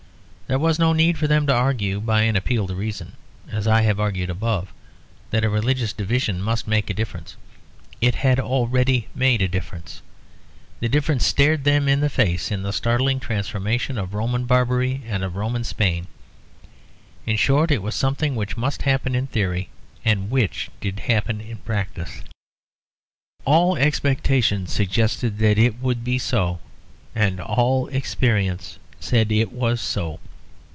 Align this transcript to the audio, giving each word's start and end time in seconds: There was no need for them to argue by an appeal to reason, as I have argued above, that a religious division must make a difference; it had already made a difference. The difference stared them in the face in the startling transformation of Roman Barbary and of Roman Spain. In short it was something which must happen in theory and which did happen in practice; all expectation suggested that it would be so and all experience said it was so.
There 0.47 0.59
was 0.59 0.77
no 0.77 0.91
need 0.91 1.17
for 1.17 1.27
them 1.29 1.47
to 1.47 1.53
argue 1.53 2.01
by 2.01 2.23
an 2.23 2.35
appeal 2.35 2.67
to 2.67 2.75
reason, 2.75 3.13
as 3.49 3.67
I 3.67 3.83
have 3.83 4.01
argued 4.01 4.29
above, 4.29 4.73
that 5.29 5.45
a 5.45 5.49
religious 5.49 5.93
division 5.93 6.41
must 6.41 6.67
make 6.67 6.89
a 6.89 6.93
difference; 6.93 7.37
it 8.01 8.15
had 8.15 8.37
already 8.37 9.07
made 9.15 9.41
a 9.41 9.47
difference. 9.47 10.01
The 10.81 10.89
difference 10.89 11.25
stared 11.25 11.63
them 11.63 11.87
in 11.87 12.01
the 12.01 12.09
face 12.09 12.51
in 12.51 12.63
the 12.63 12.73
startling 12.73 13.17
transformation 13.21 13.97
of 13.97 14.13
Roman 14.13 14.43
Barbary 14.43 15.01
and 15.05 15.23
of 15.23 15.37
Roman 15.37 15.63
Spain. 15.63 16.07
In 17.25 17.37
short 17.37 17.71
it 17.71 17.81
was 17.81 17.95
something 17.95 18.35
which 18.35 18.57
must 18.57 18.81
happen 18.81 19.15
in 19.15 19.27
theory 19.27 19.69
and 20.03 20.29
which 20.29 20.69
did 20.81 20.99
happen 20.99 21.39
in 21.39 21.59
practice; 21.59 22.23
all 23.45 23.77
expectation 23.77 24.67
suggested 24.67 25.37
that 25.37 25.57
it 25.57 25.79
would 25.79 26.03
be 26.03 26.17
so 26.19 26.59
and 27.15 27.39
all 27.39 27.87
experience 27.87 28.79
said 28.99 29.31
it 29.31 29.53
was 29.53 29.79
so. 29.79 30.19